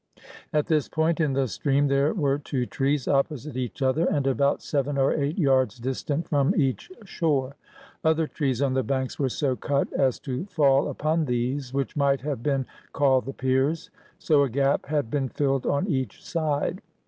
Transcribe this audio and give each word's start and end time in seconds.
At 0.51 0.65
this 0.65 0.89
point 0.89 1.19
in 1.19 1.33
the 1.33 1.47
stream 1.47 1.87
there 1.87 2.11
were 2.11 2.39
two 2.39 2.65
trees 2.65 3.07
opposite 3.07 3.55
each 3.55 3.83
other, 3.83 4.05
and 4.07 4.25
about 4.25 4.63
seven 4.63 4.97
or 4.97 5.13
eight 5.13 5.37
yards 5.37 5.77
distant 5.77 6.27
from 6.27 6.55
each 6.55 6.91
shore. 7.05 7.55
Other 8.03 8.25
trees 8.25 8.63
on 8.63 8.73
the 8.73 8.81
banks 8.81 9.19
were 9.19 9.29
so 9.29 9.55
cut 9.55 9.93
as 9.93 10.19
to 10.21 10.45
fall 10.45 10.87
upon 10.89 11.25
these, 11.25 11.71
which 11.71 11.95
might 11.95 12.21
have 12.21 12.41
been 12.41 12.65
called 12.93 13.25
the 13.25 13.33
piers. 13.33 13.91
So 14.17 14.41
a 14.41 14.49
gap 14.49 14.87
had 14.87 15.11
been 15.11 15.29
filled 15.29 15.67
on 15.67 15.85
each 15.87 16.25
side. 16.25 16.81